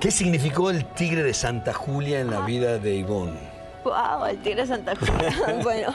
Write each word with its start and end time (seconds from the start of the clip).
¿Qué 0.00 0.12
significó 0.12 0.70
el 0.70 0.84
tigre 0.84 1.24
de 1.24 1.34
Santa 1.34 1.72
Julia 1.74 2.20
en 2.20 2.30
la 2.30 2.40
vida 2.42 2.78
de 2.78 2.94
Ivonne? 2.94 3.38
Wow, 3.82 4.26
el 4.30 4.38
tigre 4.38 4.62
de 4.62 4.66
Santa 4.68 4.94
Julia. 4.94 5.60
bueno. 5.62 5.92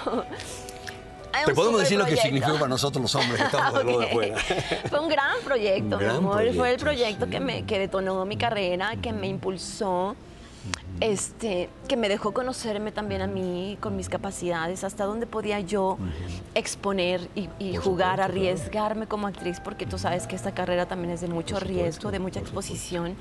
Te 1.45 1.53
podemos 1.55 1.79
decir 1.79 1.97
lo 1.97 2.05
que 2.05 2.17
significó 2.17 2.53
para 2.55 2.67
nosotros 2.67 3.01
los 3.01 3.15
hombres 3.15 3.39
que 3.39 3.45
estamos 3.45 3.85
de 3.85 3.97
de 3.99 4.07
fuera. 4.07 4.37
Fue 4.89 4.99
un 4.99 5.07
gran 5.07 5.37
proyecto, 5.43 5.95
Un 5.95 6.01
gran 6.01 6.11
mi 6.11 6.17
amor. 6.17 6.33
proyecto, 6.35 6.59
Fue 6.59 6.71
el 6.71 6.77
proyecto 6.79 7.25
sí. 7.25 7.31
que, 7.31 7.39
me, 7.39 7.63
que 7.63 7.79
detonó 7.79 8.25
mi 8.25 8.35
carrera, 8.37 8.95
que 9.01 9.13
me 9.13 9.27
impulsó, 9.27 10.15
este, 10.99 11.69
que 11.87 11.97
me 11.97 12.07
dejó 12.07 12.31
conocerme 12.33 12.91
también 12.91 13.21
a 13.21 13.27
mí 13.27 13.77
con 13.81 13.95
mis 13.95 14.09
capacidades, 14.09 14.83
hasta 14.83 15.05
dónde 15.05 15.27
podía 15.27 15.59
yo 15.59 15.97
exponer 16.55 17.27
y, 17.35 17.47
jugar, 17.75 18.17
supuesto, 18.17 18.21
arriesgarme 18.23 19.07
como 19.07 19.27
actriz, 19.27 19.59
porque 19.59 19.85
tú 19.85 19.97
sabes 19.97 20.27
que 20.27 20.35
esta 20.35 20.53
carrera 20.53 20.85
también 20.85 21.13
es 21.13 21.21
de 21.21 21.27
mucho 21.27 21.55
supuesto, 21.55 21.83
riesgo, 21.83 22.11
de 22.11 22.19
mucha 22.19 22.39
exposición. 22.39 23.15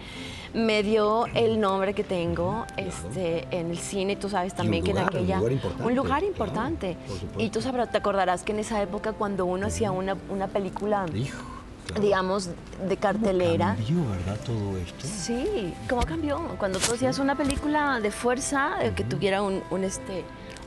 Me 0.54 0.82
dio 0.82 1.26
el 1.34 1.60
nombre 1.60 1.94
que 1.94 2.04
tengo 2.04 2.66
este, 2.76 3.46
en 3.50 3.70
el 3.70 3.78
cine, 3.78 4.16
tú 4.16 4.28
sabes 4.28 4.54
también 4.54 4.84
que 4.84 4.92
en 4.92 4.98
un 4.98 5.04
aquella... 5.04 5.38
lugar 5.38 5.52
importante, 5.52 5.84
un 5.84 5.94
lugar 5.94 6.24
importante. 6.24 6.96
y 7.38 7.50
tú 7.50 7.60
sabrás, 7.60 7.90
te 7.90 7.98
acordarás 7.98 8.42
que 8.42 8.52
en 8.52 8.60
esa 8.60 8.80
época 8.82 9.12
cuando 9.12 9.46
uno 9.46 9.66
hacía 9.66 9.90
una, 9.90 10.16
una 10.28 10.48
película, 10.48 11.06
Hijo. 11.14 11.61
Claro. 11.86 12.02
digamos, 12.02 12.50
de 12.88 12.96
cartelera. 12.96 13.76
Cambió, 13.76 14.10
¿verdad? 14.10 14.38
Todo 14.44 14.76
esto. 14.78 15.06
Sí, 15.06 15.74
¿cómo 15.88 16.02
cambió? 16.02 16.38
Cuando 16.58 16.78
tú 16.78 16.94
hacías 16.94 17.18
una 17.18 17.36
película 17.36 18.00
de 18.00 18.10
fuerza, 18.10 18.72
eh, 18.80 18.92
que 18.94 19.04
tuviera 19.04 19.42
un, 19.42 19.62
un, 19.70 19.84
este, 19.84 20.24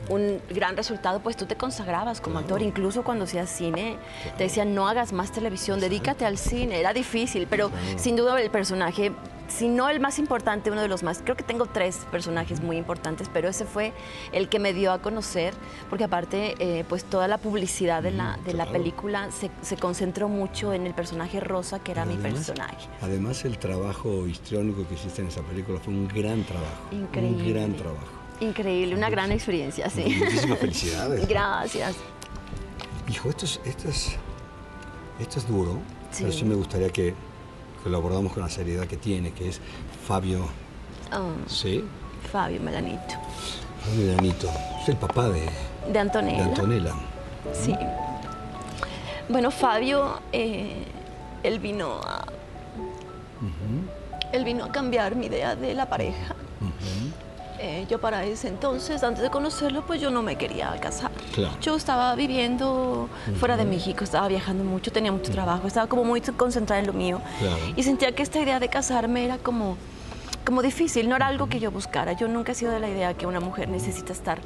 un 0.09 0.39
gran 0.49 0.77
resultado, 0.77 1.19
pues 1.19 1.35
tú 1.35 1.45
te 1.45 1.55
consagrabas 1.55 2.21
como 2.21 2.39
actor. 2.39 2.61
Incluso 2.61 3.03
cuando 3.03 3.25
hacías 3.25 3.49
cine, 3.49 3.97
te 4.37 4.43
decían, 4.45 4.75
no 4.75 4.87
hagas 4.87 5.13
más 5.13 5.31
televisión, 5.31 5.79
dedícate 5.79 6.25
al 6.25 6.37
cine. 6.37 6.79
Era 6.79 6.93
difícil, 6.93 7.47
pero 7.49 7.71
sin 7.97 8.15
duda 8.15 8.39
el 8.39 8.49
personaje, 8.51 9.11
si 9.47 9.67
no 9.67 9.89
el 9.89 9.99
más 9.99 10.19
importante, 10.19 10.71
uno 10.71 10.81
de 10.81 10.87
los 10.87 11.03
más, 11.03 11.21
creo 11.23 11.35
que 11.35 11.43
tengo 11.43 11.65
tres 11.67 11.97
personajes 12.11 12.61
muy 12.61 12.77
importantes, 12.77 13.29
pero 13.31 13.47
ese 13.49 13.65
fue 13.65 13.93
el 14.31 14.49
que 14.49 14.59
me 14.59 14.73
dio 14.73 14.91
a 14.91 15.01
conocer, 15.01 15.53
porque 15.89 16.03
aparte, 16.05 16.55
eh, 16.59 16.83
pues 16.89 17.03
toda 17.05 17.27
la 17.27 17.37
publicidad 17.37 18.01
de 18.03 18.11
la, 18.11 18.37
de 18.45 18.53
la 18.53 18.65
película 18.65 19.29
se, 19.31 19.51
se 19.61 19.77
concentró 19.77 20.29
mucho 20.29 20.73
en 20.73 20.87
el 20.87 20.93
personaje 20.93 21.39
Rosa, 21.39 21.79
que 21.79 21.91
era 21.91 22.05
mi 22.05 22.15
personaje. 22.17 22.87
Además, 23.01 23.45
el 23.45 23.57
trabajo 23.57 24.27
histriónico 24.27 24.87
que 24.87 24.95
hiciste 24.95 25.21
en 25.21 25.27
esa 25.27 25.41
película 25.41 25.79
fue 25.79 25.93
un 25.93 26.07
gran 26.07 26.43
trabajo. 26.43 26.87
Increíble. 26.91 27.43
Un 27.43 27.53
gran 27.53 27.73
trabajo. 27.75 28.07
Increíble, 28.39 28.95
una 28.95 29.09
gran 29.09 29.31
experiencia, 29.31 29.89
sí. 29.89 30.03
Muchísimas 30.19 30.59
felicidades. 30.59 31.27
Gracias. 31.27 31.95
Hijo, 33.09 33.29
esto 33.29 33.45
es, 33.45 33.61
esto 33.63 33.87
es, 33.89 34.15
esto 35.19 35.39
es 35.39 35.47
duro, 35.47 35.79
Sí. 36.11 36.23
pero 36.23 36.33
sí 36.33 36.45
me 36.45 36.55
gustaría 36.55 36.89
que, 36.89 37.13
que 37.85 37.91
lo 37.91 37.97
abordamos 37.97 38.33
con 38.33 38.41
la 38.41 38.49
seriedad 38.49 38.87
que 38.87 38.97
tiene, 38.97 39.31
que 39.31 39.47
es 39.47 39.61
Fabio, 40.07 40.47
Oh, 41.13 41.47
¿sí? 41.47 41.83
Fabio 42.31 42.59
Melanito. 42.59 43.13
Fabio 43.79 44.15
Danito, 44.15 44.49
es 44.81 44.89
el 44.89 44.95
papá 44.97 45.29
de, 45.29 45.41
De 45.41 45.93
de 45.93 45.99
Antonella. 45.99 46.45
Antonella. 46.45 46.93
Sí. 47.53 47.75
Bueno, 49.29 49.51
Fabio, 49.51 50.19
eh, 50.33 50.83
él 51.43 51.59
vino 51.59 52.01
a. 52.03 52.25
Él 54.31 54.43
vino 54.43 54.65
a 54.65 54.71
cambiar 54.71 55.15
mi 55.15 55.27
idea 55.27 55.55
de 55.55 55.75
la 55.75 55.87
pareja. 55.87 56.35
Eh, 57.59 57.85
yo 57.87 58.01
para 58.01 58.25
ese 58.25 58.47
entonces, 58.47 59.03
antes 59.03 59.21
de 59.21 59.29
conocerlo, 59.29 59.85
pues 59.85 60.01
yo 60.01 60.09
no 60.09 60.23
me 60.23 60.37
quería 60.37 60.75
casar. 60.81 61.11
Claro. 61.35 61.53
Yo 61.61 61.75
estaba 61.75 62.15
viviendo 62.15 63.09
fuera 63.39 63.57
de 63.57 63.65
México, 63.65 64.03
estaba 64.03 64.27
viajando 64.27 64.63
mucho, 64.63 64.91
tenía 64.91 65.11
mucho 65.11 65.31
trabajo, 65.31 65.67
estaba 65.67 65.87
como 65.87 66.03
muy 66.05 66.21
concentrada 66.21 66.79
en 66.79 66.87
lo 66.87 66.93
mío. 66.93 67.21
Claro. 67.39 67.57
Y 67.75 67.83
sentía 67.83 68.13
que 68.13 68.23
esta 68.23 68.39
idea 68.39 68.59
de 68.59 68.69
casarme 68.69 69.25
era 69.25 69.37
como, 69.37 69.75
como 70.45 70.61
difícil, 70.61 71.09
no 71.09 71.15
era 71.17 71.27
algo 71.27 71.47
que 71.47 71.59
yo 71.59 71.71
buscara. 71.71 72.13
Yo 72.13 72.27
nunca 72.29 72.53
he 72.53 72.55
sido 72.55 72.71
de 72.71 72.79
la 72.79 72.87
idea 72.89 73.13
que 73.15 73.27
una 73.27 73.39
mujer 73.41 73.67
necesita 73.69 74.13
estar 74.13 74.39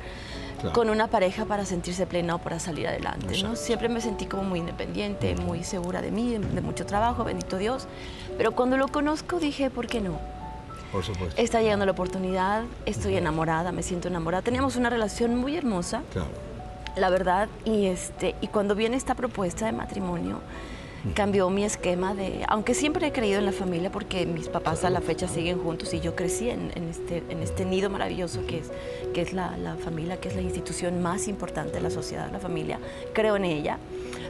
Claro. 0.60 0.74
con 0.74 0.90
una 0.90 1.08
pareja 1.08 1.46
para 1.46 1.64
sentirse 1.64 2.06
plena 2.06 2.36
o 2.36 2.40
para 2.40 2.60
salir 2.60 2.86
adelante. 2.86 3.42
¿no? 3.44 3.56
Siempre 3.56 3.88
me 3.88 4.02
sentí 4.02 4.26
como 4.26 4.44
muy 4.44 4.60
independiente, 4.60 5.34
muy 5.36 5.64
segura 5.64 6.02
de 6.02 6.12
mí, 6.12 6.38
de 6.38 6.60
mucho 6.62 6.86
trabajo, 6.86 7.24
bendito 7.24 7.58
Dios. 7.58 7.88
Pero 8.38 8.52
cuando 8.52 8.76
lo 8.76 8.90
conozco 8.90 9.40
dije, 9.40 9.70
¿por 9.70 9.88
qué 9.88 10.02
no? 10.02 10.20
Por 10.92 11.06
supuesto. 11.06 11.42
Está 11.42 11.62
llegando 11.62 11.86
la 11.86 11.94
oportunidad, 11.94 12.64
estoy 12.86 13.16
enamorada, 13.16 13.72
me 13.72 13.84
siento 13.84 14.10
enamorada. 14.10 14.42
Teníamos 14.42 14.76
una 14.76 14.90
relación 14.90 15.34
muy 15.36 15.56
hermosa, 15.56 16.02
Claro. 16.12 16.28
La 16.96 17.10
verdad, 17.10 17.50
y, 17.66 17.86
este, 17.88 18.36
y 18.42 18.48
cuando 18.48 18.76
viene 18.76 18.98
esta 18.98 19.16
propuesta 19.16 19.66
de 19.66 19.72
matrimonio, 19.72 20.40
cambió 21.16 21.50
mi 21.50 21.64
esquema 21.64 22.14
de, 22.14 22.44
aunque 22.50 22.74
siempre 22.74 23.08
he 23.08 23.12
creído 23.14 23.40
en 23.40 23.46
la 23.46 23.54
familia 23.54 23.90
porque 23.90 24.26
mis 24.26 24.50
papás 24.50 24.84
a 24.84 24.90
la 24.90 25.00
fecha 25.00 25.30
siguen 25.30 25.58
juntos 25.58 25.94
y 25.94 26.02
yo 26.02 26.14
crecí 26.14 26.50
en, 26.50 26.74
en 26.76 26.90
este, 26.90 27.24
en 27.30 27.42
este 27.42 27.64
nido 27.64 27.90
maravilloso 27.90 28.46
que 28.46 28.58
es, 28.60 28.70
que 29.14 29.22
es 29.22 29.32
la, 29.32 29.56
la 29.56 29.76
familia, 29.76 30.18
que 30.20 30.28
es 30.28 30.36
la 30.36 30.42
institución 30.42 31.02
más 31.02 31.30
importante 31.30 31.76
de 31.76 31.82
la 31.82 31.90
sociedad, 31.90 32.30
la 32.32 32.40
familia, 32.40 32.80
creo 33.14 33.38
en 33.38 33.46
ella, 33.46 33.78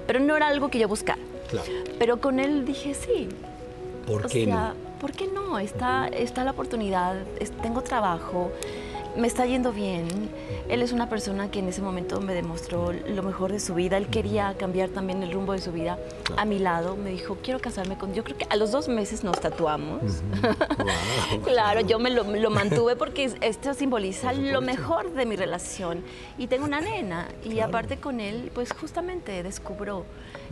pero 0.06 0.20
no 0.20 0.36
era 0.38 0.48
algo 0.48 0.70
que 0.70 0.78
yo 0.78 0.88
buscara. 0.88 1.20
Claro. 1.50 1.68
Pero 1.98 2.22
con 2.22 2.40
él 2.40 2.66
dije 2.66 2.94
sí, 2.94 3.30
¿Por 4.06 4.26
o 4.26 4.30
qué 4.30 4.46
sea, 4.46 4.56
no? 4.56 4.74
¿por 5.02 5.12
qué 5.12 5.26
no? 5.28 5.58
Está, 5.58 6.08
está 6.10 6.44
la 6.44 6.52
oportunidad, 6.52 7.16
es- 7.40 7.52
tengo 7.64 7.82
trabajo, 7.82 8.52
me 9.16 9.28
está 9.28 9.46
yendo 9.46 9.72
bien. 9.72 10.08
Él 10.70 10.82
es 10.82 10.92
una 10.92 11.10
persona 11.10 11.50
que 11.50 11.60
en 11.60 11.68
ese 11.68 11.82
momento 11.82 12.22
me 12.22 12.34
demostró 12.34 12.92
lo 12.94 13.24
mejor 13.24 13.52
de 13.52 13.60
su 13.60 13.74
vida. 13.74 13.98
Él 13.98 14.08
quería 14.08 14.56
cambiar 14.58 14.90
también 14.90 15.24
el 15.24 15.32
rumbo 15.32 15.54
de 15.54 15.60
su 15.60 15.72
vida 15.72 15.98
a 16.38 16.46
mi 16.46 16.60
lado. 16.60 16.96
Me 16.96 17.10
dijo, 17.12 17.38
quiero 17.42 17.60
casarme 17.60 17.98
con... 17.98 18.14
Yo 18.14 18.24
creo 18.24 18.38
que 18.38 18.46
a 18.50 18.56
los 18.56 18.72
dos 18.72 18.88
meses 18.88 19.24
nos 19.24 19.40
tatuamos. 19.40 20.02
Wow. 20.42 20.56
Claro, 21.50 21.82
yo 21.82 22.00
me 22.00 22.10
lo, 22.10 22.26
me 22.26 22.40
lo 22.40 22.50
mantuve 22.50 22.96
porque 22.96 23.32
esto 23.42 23.74
simboliza 23.74 24.34
lo 24.34 24.62
mejor 24.62 25.14
de 25.14 25.26
mi 25.26 25.36
relación. 25.36 26.04
Y 26.38 26.48
tengo 26.48 26.66
una 26.66 26.80
nena. 26.80 27.28
Y 27.44 27.60
aparte 27.60 27.98
con 27.98 28.20
él, 28.20 28.52
pues 28.54 28.72
justamente 28.72 29.44
descubro 29.44 30.06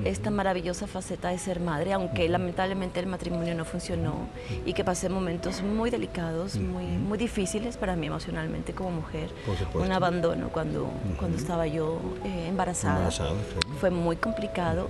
esta 0.03 0.29
maravillosa 0.29 0.87
faceta 0.87 1.29
de 1.29 1.37
ser 1.37 1.59
madre, 1.59 1.93
aunque 1.93 2.27
lamentablemente 2.29 2.99
el 2.99 3.07
matrimonio 3.07 3.55
no 3.55 3.65
funcionó 3.65 4.27
y 4.65 4.73
que 4.73 4.83
pasé 4.83 5.09
momentos 5.09 5.61
muy 5.61 5.89
delicados, 5.89 6.57
muy, 6.57 6.85
muy 6.85 7.17
difíciles 7.17 7.77
para 7.77 7.95
mí 7.95 8.07
emocionalmente 8.07 8.46
como 8.73 8.91
mujer. 8.91 9.29
Un 9.73 9.91
abandono 9.91 10.49
cuando, 10.49 10.89
cuando 11.17 11.37
estaba 11.37 11.67
yo 11.67 11.99
eh, 12.25 12.47
embarazada. 12.49 12.95
Embarazada, 12.97 13.29
claro. 13.31 13.77
Fue 13.79 13.89
muy 13.89 14.15
complicado, 14.17 14.87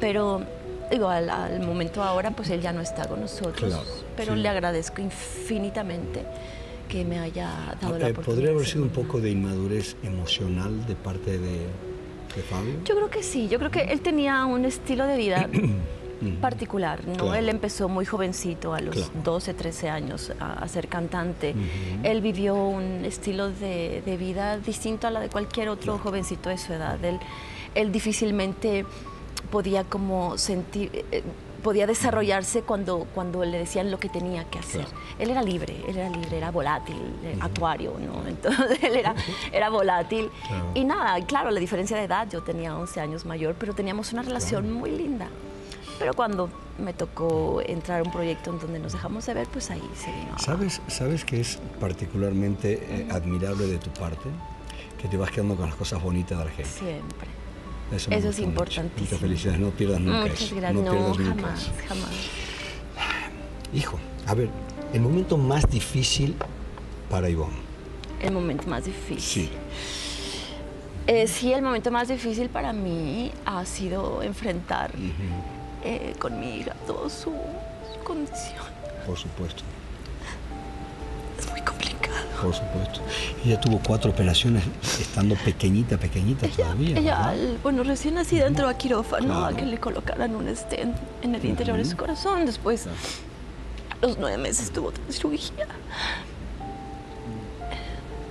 pero 0.00 0.42
digo, 0.90 1.08
al, 1.08 1.30
al 1.30 1.60
momento 1.60 2.02
ahora, 2.02 2.30
pues 2.32 2.50
él 2.50 2.60
ya 2.60 2.72
no 2.72 2.80
está 2.80 3.06
con 3.08 3.20
nosotros, 3.20 3.70
Claro, 3.72 3.84
pero 4.16 4.34
sí. 4.34 4.40
le 4.40 4.48
agradezco 4.48 5.00
infinitamente 5.00 6.24
que 6.88 7.04
me 7.04 7.18
haya 7.18 7.74
dado 7.80 7.98
la 7.98 8.08
Eh, 8.08 8.10
oportunidad. 8.10 8.24
¿Podría 8.24 8.50
haber 8.50 8.66
sido 8.66 8.82
un 8.82 8.90
poco 8.90 9.20
de 9.20 9.30
inmadurez 9.30 9.96
emocional 10.02 10.86
de 10.86 10.94
parte 10.94 11.38
de, 11.38 11.66
de 12.36 12.42
Fabio? 12.50 12.74
Yo 12.84 12.94
creo 12.94 13.08
que 13.08 13.22
sí, 13.22 13.48
yo 13.48 13.58
creo 13.58 13.70
que 13.70 13.80
él 13.84 14.00
tenía 14.02 14.44
un 14.44 14.64
estilo 14.66 15.06
de 15.06 15.16
vida 15.16 15.48
particular, 16.40 17.06
¿no? 17.06 17.14
Claro. 17.14 17.34
Él 17.34 17.48
empezó 17.48 17.88
muy 17.88 18.04
jovencito, 18.04 18.74
a 18.74 18.80
los 18.80 18.94
Claro. 18.94 19.10
12, 19.24 19.54
13 19.54 19.90
años, 19.90 20.32
a, 20.40 20.54
a 20.54 20.68
ser 20.68 20.88
cantante. 20.88 21.54
Él 22.02 22.20
vivió 22.20 22.54
un 22.54 23.04
estilo 23.04 23.50
de, 23.50 24.02
de 24.04 24.16
vida 24.16 24.58
distinto 24.58 25.06
a 25.06 25.10
la 25.10 25.20
de 25.20 25.28
cualquier 25.28 25.68
otro 25.68 25.98
jovencito 25.98 26.48
de 26.48 26.58
su 26.58 26.72
edad. 26.72 27.02
Él, 27.04 27.18
él 27.74 27.92
difícilmente 27.92 28.84
podía 29.50 29.84
como 29.84 30.38
sentir... 30.38 30.90
eh, 31.10 31.22
podía 31.62 31.86
desarrollarse 31.86 32.62
cuando, 32.62 33.06
cuando 33.14 33.44
le 33.44 33.56
decían 33.56 33.92
lo 33.92 34.00
que 34.00 34.08
tenía 34.08 34.42
que 34.50 34.58
hacer. 34.58 34.84
Claro. 34.84 34.98
Él 35.20 35.30
era 35.30 35.42
libre, 35.44 35.76
él 35.86 35.96
era 35.96 36.08
libre, 36.10 36.36
era 36.36 36.50
volátil, 36.50 36.96
eh, 37.22 37.38
acuario, 37.40 37.94
¿no? 38.04 38.26
Entonces 38.28 38.82
él 38.82 38.96
era, 38.96 39.14
era 39.52 39.70
volátil. 39.70 40.28
Claro. 40.48 40.64
Y 40.74 40.84
nada, 40.84 41.24
claro, 41.24 41.52
la 41.52 41.60
diferencia 41.60 41.96
de 41.96 42.02
edad, 42.02 42.28
yo 42.28 42.42
tenía 42.42 42.76
11 42.76 43.00
años 43.00 43.24
mayor, 43.24 43.54
pero 43.56 43.74
teníamos 43.74 44.12
una 44.12 44.22
relación 44.22 44.72
muy 44.72 44.90
linda. 44.90 45.28
Pero 45.98 46.14
cuando 46.14 46.48
me 46.78 46.92
tocó 46.94 47.60
entrar 47.64 48.00
a 48.00 48.02
un 48.02 48.10
proyecto 48.10 48.50
en 48.50 48.58
donde 48.58 48.78
nos 48.78 48.92
dejamos 48.92 49.26
de 49.26 49.34
ver, 49.34 49.46
pues 49.48 49.70
ahí 49.70 49.82
se 49.96 50.10
vino. 50.10 50.38
¿Sabes, 50.38 50.80
¿Sabes 50.88 51.24
que 51.24 51.40
es 51.40 51.58
particularmente 51.80 52.72
eh, 52.88 53.08
admirable 53.10 53.66
de 53.66 53.78
tu 53.78 53.90
parte? 53.90 54.28
Que 55.00 55.08
te 55.08 55.16
vas 55.16 55.30
quedando 55.30 55.54
con 55.56 55.66
las 55.66 55.74
cosas 55.76 56.02
bonitas 56.02 56.38
de 56.38 56.44
la 56.44 56.50
gente. 56.50 56.70
Siempre. 56.70 57.28
Eso, 57.94 58.10
Eso 58.10 58.28
es 58.30 58.38
importantísimo. 58.38 59.04
Muchas 59.04 59.20
felicidades, 59.20 59.60
no 59.60 59.70
pierdas 59.70 60.00
nunca 60.00 60.20
Muchas 60.22 60.42
eso. 60.42 60.56
gracias. 60.56 60.74
No 60.74 60.82
No, 60.82 60.90
pierdas 60.92 61.18
nunca 61.18 61.42
jamás, 61.42 61.60
eso. 61.62 61.72
jamás. 61.88 62.10
Hijo, 63.74 63.98
a 64.26 64.34
ver, 64.34 64.48
el 64.92 65.00
momento 65.00 65.36
más 65.36 65.68
difícil 65.68 66.34
para 67.10 67.28
Ivonne. 67.28 67.56
El 68.20 68.32
momento 68.32 68.66
más 68.68 68.84
difícil. 68.84 69.20
Sí. 69.20 69.50
Eh, 71.06 71.26
sí, 71.26 71.52
el 71.52 71.62
momento 71.62 71.90
más 71.90 72.08
difícil 72.08 72.48
para 72.48 72.72
mí 72.72 73.30
ha 73.44 73.64
sido 73.66 74.22
enfrentar 74.22 74.92
eh, 75.84 76.14
con 76.18 76.38
mi 76.40 76.56
hija 76.58 76.74
toda 76.86 77.08
su, 77.10 77.30
su 77.92 78.04
condición. 78.04 78.62
Por 79.06 79.18
supuesto, 79.18 79.62
Es 81.38 81.50
muy 81.50 81.60
complicado. 81.62 82.14
por 82.40 82.54
supuesto. 82.54 83.00
Ella 83.44 83.60
tuvo 83.60 83.80
cuatro 83.84 84.10
operaciones 84.12 84.62
estando 85.00 85.34
pequeñita, 85.36 85.96
pequeñita 85.98 86.46
todavía. 86.48 86.96
Ella, 86.98 87.34
bueno, 87.62 87.82
recién 87.82 88.14
nacida 88.14 88.46
entró 88.46 88.68
a 88.68 88.74
quirófano 88.74 89.26
Claro. 89.26 89.46
a 89.46 89.52
que 89.58 89.66
le 89.66 89.78
colocaran 89.78 90.34
un 90.36 90.54
stent 90.56 90.96
en 91.22 91.34
el 91.34 91.44
interior 91.44 91.76
de 91.76 91.84
su 91.84 91.96
corazón. 91.96 92.46
Después 92.46 92.86
los 94.00 94.18
nueve 94.18 94.38
meses 94.38 94.70
tuvo 94.72 94.88
otra 94.88 95.02
cirugía. 95.10 95.66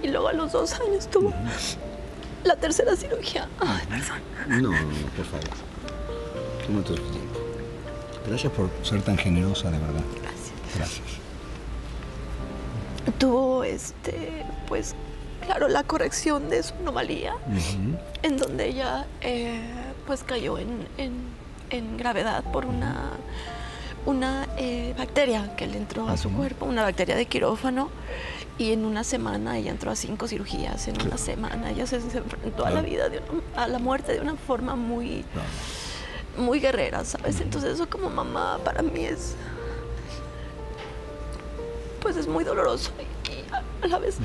Y 0.03 0.07
luego 0.07 0.29
a 0.29 0.33
los 0.33 0.51
dos 0.53 0.73
años 0.79 1.07
tuvo 1.09 1.31
la 2.43 2.55
tercera 2.55 2.95
cirugía. 2.95 3.47
Ay, 3.59 3.85
perdón. 3.87 4.19
No, 4.47 4.71
no, 4.71 4.81
no, 4.81 5.07
por 5.15 5.25
favor. 5.25 5.49
Tiempo. 6.65 6.93
Gracias 8.27 8.51
por 8.53 8.69
ser 8.83 9.01
tan 9.01 9.17
generosa, 9.17 9.69
de 9.71 9.77
verdad. 9.79 10.01
Gracias. 10.21 10.51
Gracias. 10.75 11.07
Tuvo, 13.17 13.63
este, 13.63 14.43
pues, 14.67 14.95
claro, 15.45 15.67
la 15.67 15.83
corrección 15.83 16.49
de 16.49 16.61
su 16.63 16.73
anomalía, 16.75 17.33
en 18.21 18.37
donde 18.37 18.67
ella, 18.67 19.07
eh, 19.21 19.59
pues, 20.05 20.23
cayó 20.23 20.57
en, 20.59 20.87
en- 20.97 21.41
en 21.71 21.97
gravedad 21.97 22.43
por 22.51 22.65
una, 22.65 23.11
una 24.05 24.47
eh, 24.57 24.93
bacteria 24.97 25.55
que 25.55 25.67
le 25.67 25.77
entró 25.77 26.07
a 26.07 26.17
su 26.17 26.27
Ujú. 26.27 26.37
cuerpo, 26.37 26.65
una 26.65 26.83
bacteria 26.83 27.15
de 27.15 27.25
quirófano. 27.25 27.89
Y 28.57 28.73
en 28.73 28.85
una 28.85 29.03
semana 29.03 29.57
ella 29.57 29.71
entró 29.71 29.89
a 29.89 29.95
cinco 29.95 30.27
cirugías. 30.27 30.87
En 30.87 31.01
una 31.01 31.17
semana 31.17 31.71
ella 31.71 31.87
se, 31.87 31.99
se 32.01 32.19
enfrentó 32.19 32.65
a 32.65 32.69
la 32.69 32.81
vida, 32.81 33.09
de 33.09 33.19
una- 33.19 33.63
a 33.63 33.67
la 33.67 33.79
muerte 33.79 34.13
de 34.13 34.19
una 34.19 34.35
forma 34.35 34.75
muy, 34.75 35.23
Claro. 35.33 35.47
Muy 36.37 36.59
guerrera, 36.59 37.03
¿sabes? 37.05 37.39
Entonces 37.41 37.73
eso 37.75 37.89
como 37.89 38.09
mamá 38.09 38.59
para 38.63 38.81
mí 38.81 39.03
es, 39.05 39.35
pues 42.01 42.15
es 42.17 42.27
muy 42.27 42.43
doloroso 42.43 42.91
y, 42.99 43.53
a- 43.53 43.87
la 43.87 43.99
vez 43.99 44.17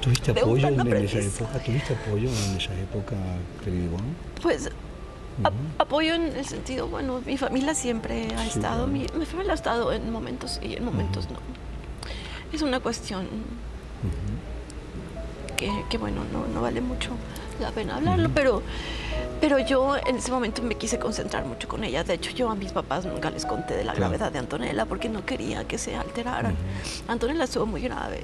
¿Tuviste 0.00 0.30
apoyo 0.30 0.68
en, 0.68 0.80
esa 1.04 1.18
época? 1.18 1.58
¿Tuviste 1.64 1.94
apoyo 1.94 2.28
en 2.28 2.56
esa 2.56 2.74
época, 2.74 3.16
querido 3.64 3.84
Ivonne? 3.86 4.14
Pues 4.40 4.70
ap- 5.42 5.52
apoyo 5.78 6.14
en 6.14 6.36
el 6.36 6.44
sentido, 6.46 6.86
bueno, 6.86 7.20
mi 7.26 7.36
familia 7.36 7.74
siempre 7.74 8.32
ha 8.34 8.42
Sí, 8.44 8.48
estado, 8.58 8.86
claro. 8.86 8.92
mi, 8.92 9.06
mi 9.18 9.26
familia 9.26 9.52
ha 9.52 9.56
estado 9.56 9.92
en 9.92 10.10
momentos 10.12 10.60
y 10.62 10.76
en 10.76 10.84
momentos 10.84 11.28
no. 11.30 11.38
Es 12.52 12.62
una 12.62 12.80
cuestión 12.80 13.26
que, 15.56 15.70
que, 15.90 15.98
bueno, 15.98 16.22
no, 16.32 16.46
no 16.46 16.62
vale 16.62 16.80
mucho 16.80 17.10
la 17.60 17.70
pena 17.72 17.96
hablarlo, 17.96 18.30
pero, 18.32 18.62
pero 19.40 19.58
yo 19.58 19.96
en 19.96 20.16
ese 20.16 20.30
momento 20.30 20.62
me 20.62 20.74
quise 20.76 20.98
concentrar 20.98 21.44
mucho 21.44 21.68
con 21.68 21.84
ella. 21.84 22.04
De 22.04 22.14
hecho, 22.14 22.30
yo 22.30 22.50
a 22.50 22.54
mis 22.54 22.72
papás 22.72 23.04
nunca 23.04 23.30
les 23.30 23.44
conté 23.46 23.74
de 23.74 23.84
la 23.84 23.92
Claro. 23.92 24.10
gravedad 24.10 24.32
de 24.32 24.38
Antonella 24.38 24.84
porque 24.86 25.08
no 25.08 25.24
quería 25.24 25.64
que 25.64 25.78
se 25.78 25.94
alteraran. 25.96 26.54
Antonella 27.06 27.44
estuvo 27.44 27.66
muy 27.66 27.80
grave. 27.80 28.22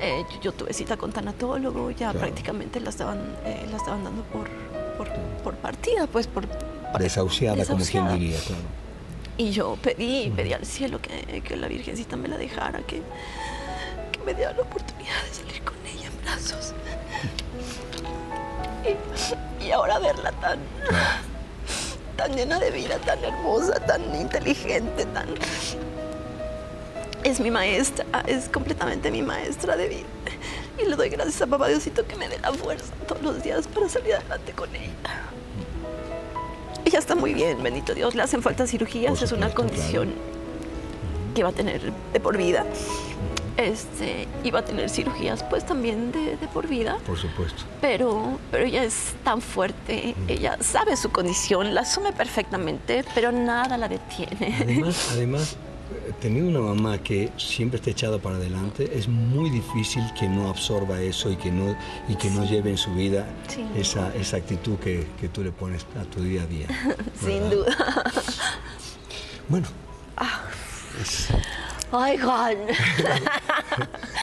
Eh, 0.00 0.22
yo, 0.34 0.40
yo 0.40 0.52
tuve 0.52 0.72
cita 0.72 0.96
con 0.96 1.12
tanatólogo, 1.12 1.90
ya 1.90 1.96
Claro. 2.10 2.20
prácticamente 2.20 2.80
la 2.80 2.90
estaban, 2.90 3.18
eh, 3.44 3.66
la 3.70 3.76
estaban 3.76 4.02
dando 4.04 4.22
por, 4.24 4.48
por, 4.96 5.08
por 5.42 5.54
partida, 5.56 6.06
pues 6.06 6.26
por... 6.26 6.46
por- 6.46 7.00
Desahuciada, 7.00 7.56
como 7.64 7.66
quien 7.66 7.78
desahuciada. 7.78 8.12
diría, 8.14 8.38
claro. 8.40 8.62
Y 9.36 9.50
yo 9.52 9.76
pedí, 9.82 10.30
pedí 10.36 10.52
al 10.52 10.66
cielo 10.66 11.00
que, 11.00 11.40
que 11.42 11.56
la 11.56 11.66
Virgencita 11.68 12.16
me 12.16 12.28
la 12.28 12.36
dejara, 12.36 12.80
que, 12.80 13.00
que 14.12 14.18
me 14.26 14.34
diera 14.34 14.52
la 14.52 14.62
oportunidad 14.62 15.22
de 15.28 15.34
salir 15.34 15.62
con 15.62 15.74
ella 15.86 16.08
en 16.08 16.20
brazos. 16.22 16.74
Y, 18.84 19.64
y 19.64 19.70
ahora 19.72 19.98
verla 19.98 20.32
tan, 20.32 20.58
tan 22.16 22.34
llena 22.34 22.58
de 22.58 22.70
vida, 22.70 22.98
tan 22.98 23.22
hermosa, 23.24 23.74
tan 23.86 24.14
inteligente, 24.14 25.04
tan... 25.06 25.28
Es 27.22 27.38
mi 27.38 27.50
maestra, 27.50 28.06
es 28.26 28.48
completamente 28.48 29.10
mi 29.10 29.20
maestra 29.22 29.76
de 29.76 29.88
vida. 29.88 30.06
Y 30.82 30.86
le 30.88 30.96
doy 30.96 31.10
gracias 31.10 31.42
a 31.42 31.46
papá 31.46 31.68
Diosito 31.68 32.06
que 32.06 32.16
me 32.16 32.28
dé 32.28 32.38
la 32.38 32.52
fuerza 32.52 32.92
todos 33.06 33.22
los 33.22 33.42
días 33.42 33.66
para 33.66 33.88
salir 33.88 34.14
adelante 34.14 34.52
con 34.52 34.74
ella. 34.74 35.30
Ella 36.86 36.98
está 36.98 37.14
muy 37.14 37.34
bien, 37.34 37.62
bendito 37.62 37.94
Dios. 37.94 38.14
Le 38.14 38.22
hacen 38.22 38.42
falta 38.42 38.66
cirugías, 38.66 39.20
es 39.20 39.32
una 39.32 39.52
condición 39.52 40.14
que 41.34 41.42
va 41.42 41.50
a 41.50 41.52
tener 41.52 41.92
de 42.12 42.20
por 42.20 42.36
vida. 42.36 42.64
Este, 43.56 44.26
va 44.52 44.60
a 44.60 44.64
tener 44.64 44.88
cirugías 44.88 45.42
pues 45.44 45.66
también 45.66 46.12
de, 46.12 46.36
de 46.36 46.48
por 46.48 46.66
vida. 46.66 46.96
Por 47.06 47.18
supuesto. 47.18 47.62
Pero, 47.80 48.38
pero 48.50 48.64
ella 48.64 48.84
es 48.84 49.14
tan 49.24 49.40
fuerte, 49.42 50.14
ella 50.28 50.56
sabe 50.60 50.96
su 50.96 51.10
condición, 51.10 51.74
la 51.74 51.82
asume 51.82 52.12
perfectamente, 52.12 53.04
pero 53.14 53.32
nada 53.32 53.76
la 53.76 53.88
detiene. 53.88 54.56
Además, 54.60 55.08
además, 55.12 55.56
tener 56.20 56.42
una 56.44 56.60
mamá 56.60 56.98
que 56.98 57.30
siempre 57.36 57.78
está 57.78 57.90
echada 57.90 58.18
para 58.18 58.36
adelante, 58.36 58.90
es 58.94 59.08
muy 59.08 59.50
difícil 59.50 60.02
que 60.18 60.28
no 60.28 60.48
absorba 60.48 61.00
eso 61.00 61.30
y 61.30 61.36
que 61.36 61.50
no, 61.50 61.76
y 62.08 62.14
que 62.16 62.30
no 62.30 62.44
lleve 62.44 62.70
en 62.70 62.78
su 62.78 62.92
vida 62.94 63.26
Sí. 63.48 63.64
esa, 63.76 64.14
esa 64.14 64.36
actitud 64.38 64.76
que, 64.78 65.06
que 65.20 65.28
tú 65.28 65.42
le 65.42 65.50
pones 65.52 65.86
a 66.00 66.04
tu 66.04 66.22
día 66.22 66.42
a 66.42 66.46
día. 66.46 66.66
Sin 67.20 67.50
duda. 67.50 67.76
Bueno, 69.48 69.66
es- 71.00 71.28
Ay, 71.92 72.16
Juan. 72.18 72.56